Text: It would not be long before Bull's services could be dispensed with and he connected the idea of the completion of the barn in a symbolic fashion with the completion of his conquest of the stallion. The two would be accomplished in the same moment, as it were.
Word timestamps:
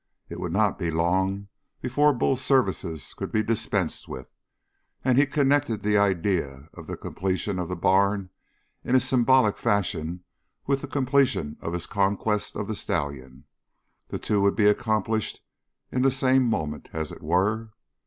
It 0.29 0.39
would 0.39 0.51
not 0.51 0.79
be 0.79 0.89
long 0.89 1.47
before 1.79 2.11
Bull's 2.11 2.41
services 2.41 3.13
could 3.13 3.31
be 3.31 3.43
dispensed 3.43 4.07
with 4.07 4.31
and 5.05 5.15
he 5.15 5.27
connected 5.27 5.83
the 5.83 5.95
idea 5.95 6.69
of 6.73 6.87
the 6.87 6.97
completion 6.97 7.59
of 7.59 7.69
the 7.69 7.75
barn 7.75 8.31
in 8.83 8.95
a 8.95 8.99
symbolic 8.99 9.59
fashion 9.59 10.23
with 10.65 10.81
the 10.81 10.87
completion 10.87 11.55
of 11.61 11.73
his 11.73 11.85
conquest 11.85 12.55
of 12.55 12.67
the 12.67 12.75
stallion. 12.75 13.43
The 14.07 14.17
two 14.17 14.41
would 14.41 14.55
be 14.55 14.65
accomplished 14.65 15.43
in 15.91 16.01
the 16.01 16.09
same 16.09 16.45
moment, 16.47 16.89
as 16.93 17.11
it 17.11 17.21
were. 17.21 17.69